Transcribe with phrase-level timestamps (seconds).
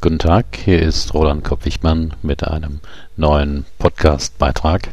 [0.00, 2.78] Guten Tag, hier ist Roland Kopp-Wichmann mit einem
[3.16, 4.90] neuen Podcast-Beitrag.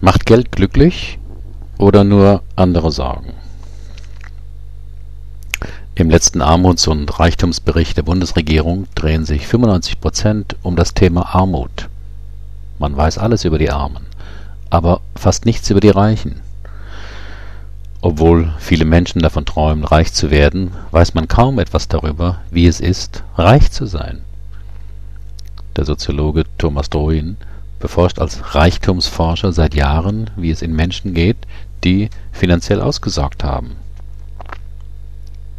[0.00, 1.18] Macht Geld glücklich
[1.76, 3.34] oder nur andere Sorgen?
[5.94, 11.90] Im letzten Armuts- und Reichtumsbericht der Bundesregierung drehen sich 95 Prozent um das Thema Armut.
[12.78, 14.06] Man weiß alles über die Armen,
[14.70, 16.40] aber fast nichts über die Reichen.
[18.04, 22.78] Obwohl viele Menschen davon träumen, reich zu werden, weiß man kaum etwas darüber, wie es
[22.78, 24.20] ist, reich zu sein.
[25.74, 27.38] Der Soziologe Thomas Drouin
[27.80, 31.38] beforscht als Reichtumsforscher seit Jahren, wie es in Menschen geht,
[31.82, 33.76] die finanziell ausgesorgt haben.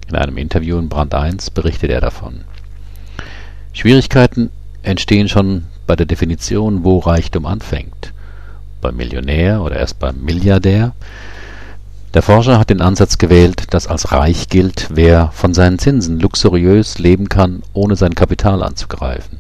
[0.07, 2.41] In einem Interview in Brand 1 berichtet er davon.
[3.73, 4.52] Schwierigkeiten
[4.84, 8.13] entstehen schon bei der Definition, wo Reichtum anfängt.
[8.82, 10.93] Beim Millionär oder erst beim Milliardär
[12.16, 16.98] der Forscher hat den Ansatz gewählt, dass als reich gilt, wer von seinen Zinsen luxuriös
[16.98, 19.40] leben kann, ohne sein Kapital anzugreifen.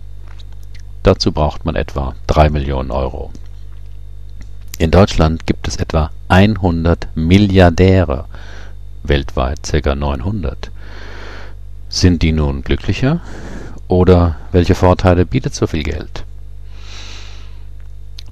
[1.01, 3.31] Dazu braucht man etwa 3 Millionen Euro.
[4.77, 8.25] In Deutschland gibt es etwa 100 Milliardäre,
[9.03, 9.95] weltweit ca.
[9.95, 10.69] 900.
[11.87, 13.21] Sind die nun glücklicher?
[13.87, 16.25] Oder welche Vorteile bietet so viel Geld?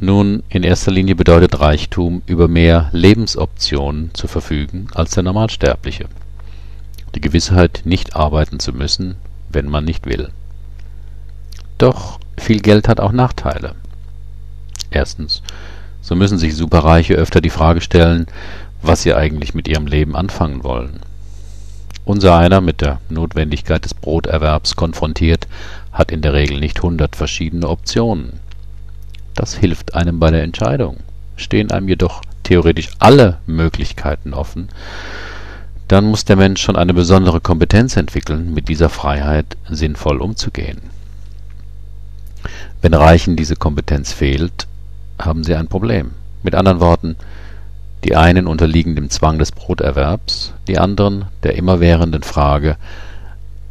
[0.03, 6.07] Nun, in erster Linie bedeutet Reichtum, über mehr Lebensoptionen zu verfügen als der Normalsterbliche.
[7.15, 9.15] Die Gewissheit, nicht arbeiten zu müssen,
[9.47, 10.27] wenn man nicht will.
[11.77, 13.75] Doch viel Geld hat auch Nachteile.
[14.91, 15.41] Erstens,
[16.01, 18.25] so müssen sich Superreiche öfter die Frage stellen,
[18.81, 20.99] was sie eigentlich mit ihrem Leben anfangen wollen.
[22.03, 25.47] Unser einer, mit der Notwendigkeit des Broterwerbs konfrontiert,
[25.93, 28.41] hat in der Regel nicht hundert verschiedene Optionen.
[29.35, 30.97] Das hilft einem bei der Entscheidung.
[31.35, 34.69] Stehen einem jedoch theoretisch alle Möglichkeiten offen,
[35.87, 40.81] dann muss der Mensch schon eine besondere Kompetenz entwickeln, mit dieser Freiheit sinnvoll umzugehen.
[42.81, 44.67] Wenn Reichen diese Kompetenz fehlt,
[45.19, 46.11] haben sie ein Problem.
[46.41, 47.15] Mit anderen Worten,
[48.03, 52.77] die einen unterliegen dem Zwang des Broterwerbs, die anderen der immerwährenden Frage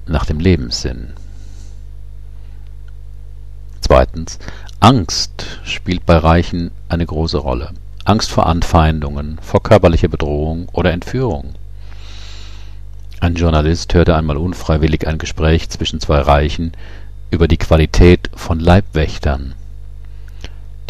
[0.06, 1.12] nach dem Lebenssinn.
[3.80, 4.38] Zweitens,
[4.82, 7.70] Angst spielt bei Reichen eine große Rolle.
[8.04, 11.54] Angst vor Anfeindungen, vor körperlicher Bedrohung oder Entführung.
[13.20, 16.72] Ein Journalist hörte einmal unfreiwillig ein Gespräch zwischen zwei Reichen
[17.30, 19.54] über die Qualität von Leibwächtern.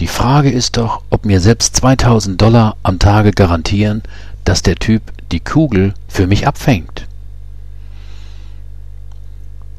[0.00, 4.02] Die Frage ist doch, ob mir selbst 2000 Dollar am Tage garantieren,
[4.46, 7.06] dass der Typ die Kugel für mich abfängt.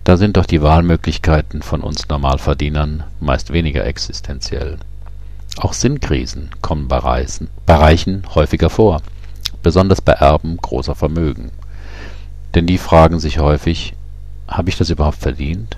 [0.03, 4.77] Da sind doch die Wahlmöglichkeiten von uns Normalverdienern meist weniger existenziell.
[5.57, 9.01] Auch Sinnkrisen kommen bei, Reichen häufiger vor,
[9.61, 11.51] besonders bei Erben großer Vermögen.
[12.53, 13.93] Denn die fragen sich häufig,
[14.47, 15.77] habe ich das überhaupt verdient?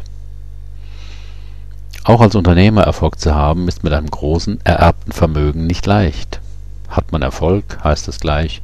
[2.04, 6.40] Auch als Unternehmer Erfolg zu haben, ist mit einem großen ererbten Vermögen nicht leicht.
[6.88, 8.62] Hat man Erfolg, heißt es gleich,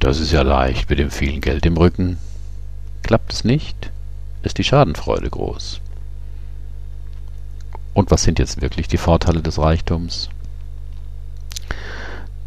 [0.00, 2.18] das ist ja leicht mit dem vielen Geld im Rücken.
[3.02, 3.90] Klappt es nicht,
[4.42, 5.80] ist die Schadenfreude groß.
[7.94, 10.28] Und was sind jetzt wirklich die Vorteile des Reichtums?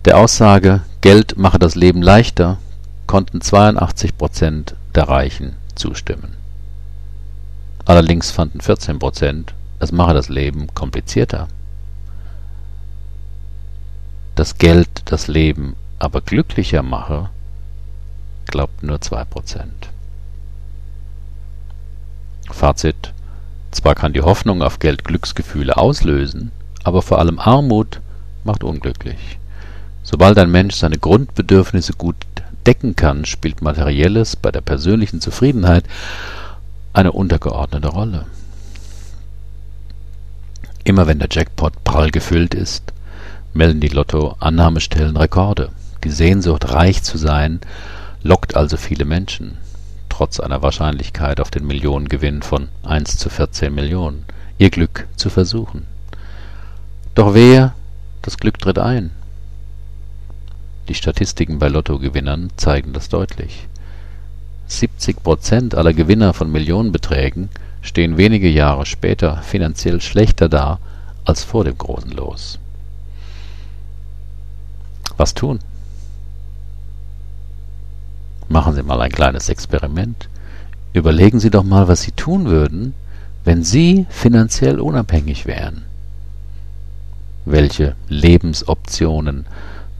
[0.05, 2.57] Der Aussage, Geld mache das Leben leichter,
[3.07, 6.35] konnten 82 Prozent der Reichen zustimmen.
[7.85, 11.47] Allerdings fanden 14 Prozent, es mache das Leben komplizierter.
[14.35, 17.29] Dass Geld das Leben aber glücklicher mache,
[18.45, 19.89] glaubt nur 2 Prozent.
[22.59, 23.13] Fazit:
[23.71, 26.51] Zwar kann die Hoffnung auf Geld Glücksgefühle auslösen,
[26.83, 28.01] aber vor allem Armut
[28.43, 29.39] macht unglücklich.
[30.03, 32.17] Sobald ein Mensch seine Grundbedürfnisse gut
[32.65, 35.85] decken kann, spielt Materielles bei der persönlichen Zufriedenheit
[36.91, 38.25] eine untergeordnete Rolle.
[40.83, 42.91] Immer wenn der Jackpot prall gefüllt ist,
[43.53, 45.69] melden die Lotto-Annahmestellen Rekorde.
[46.03, 47.61] Die Sehnsucht, reich zu sein,
[48.21, 49.57] lockt also viele Menschen
[50.19, 54.25] trotz einer Wahrscheinlichkeit auf den Millionengewinn von 1 zu 14 Millionen,
[54.57, 55.85] ihr Glück zu versuchen.
[57.15, 57.73] Doch wer,
[58.21, 59.11] das Glück tritt ein.
[60.89, 63.69] Die Statistiken bei Lottogewinnern zeigen das deutlich.
[64.67, 67.47] 70 Prozent aller Gewinner von Millionenbeträgen
[67.81, 70.79] stehen wenige Jahre später finanziell schlechter da
[71.23, 72.59] als vor dem großen Los.
[75.15, 75.59] Was tun?
[78.49, 80.27] Machen Sie mal ein kleines Experiment.
[80.91, 82.95] Überlegen Sie doch mal, was Sie tun würden,
[83.43, 85.85] wenn Sie finanziell unabhängig wären.
[87.45, 89.45] Welche Lebensoptionen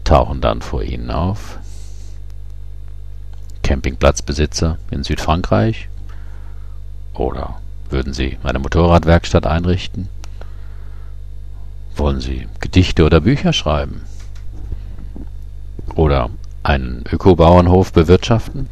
[0.03, 1.59] tauchen dann vor Ihnen auf?
[3.61, 5.87] Campingplatzbesitzer in Südfrankreich
[7.13, 7.59] Oder
[7.91, 10.09] würden Sie eine Motorradwerkstatt einrichten?
[11.95, 14.01] Wollen Sie Gedichte oder Bücher schreiben?
[16.69, 18.67] Einen Ökobauernhof bewirtschaften?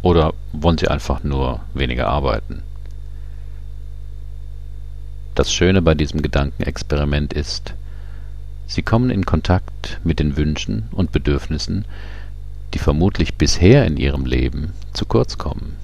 [0.00, 2.62] Oder wollen Sie einfach nur weniger arbeiten?
[5.34, 7.74] Das Schöne bei diesem Gedankenexperiment ist,
[8.68, 11.86] Sie kommen in Kontakt mit den Wünschen und Bedürfnissen,
[12.72, 15.74] die vermutlich bisher in Ihrem Leben zu kurz kommen.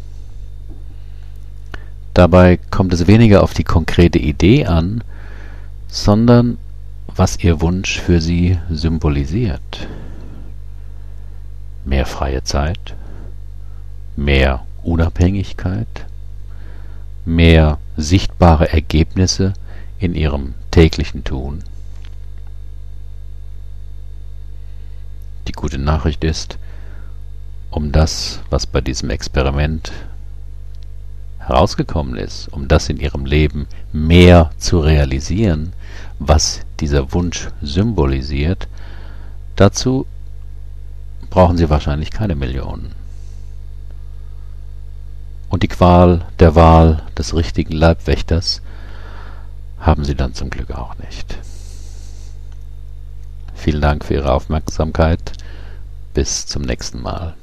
[2.15, 5.03] Dabei kommt es weniger auf die konkrete Idee an,
[5.89, 6.59] sondern
[7.19, 9.89] was Ihr Wunsch für Sie symbolisiert.
[11.85, 12.95] Mehr freie Zeit,
[14.15, 16.07] mehr Unabhängigkeit,
[17.25, 19.55] mehr sichtbare Ergebnisse
[19.99, 21.65] in ihrem täglichen Tun.
[25.49, 26.57] Die gute Nachricht ist,
[27.71, 29.91] um das, was bei diesem Experiment
[31.49, 35.73] herausgekommen ist, um das in ihrem Leben mehr zu realisieren,
[36.19, 38.69] was dieser Wunsch symbolisiert,
[39.57, 40.07] dazu
[41.31, 42.95] brauchen sie wahrscheinlich keine Millionen.
[45.49, 48.61] Und die Qual der Wahl des richtigen Leibwächters
[49.81, 51.39] haben sie dann zum Glück auch nicht.
[53.55, 55.33] Vielen Dank für Ihre Aufmerksamkeit.
[56.15, 57.35] Bis zum nächsten Mal.